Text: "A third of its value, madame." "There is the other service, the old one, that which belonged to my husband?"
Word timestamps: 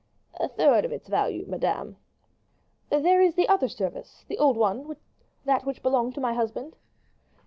"A 0.39 0.47
third 0.47 0.83
of 0.83 0.91
its 0.91 1.07
value, 1.07 1.45
madame." 1.45 1.95
"There 2.89 3.21
is 3.21 3.35
the 3.35 3.47
other 3.47 3.67
service, 3.69 4.25
the 4.27 4.39
old 4.39 4.57
one, 4.57 4.95
that 5.45 5.63
which 5.63 5.83
belonged 5.83 6.15
to 6.15 6.19
my 6.19 6.33
husband?" 6.33 6.75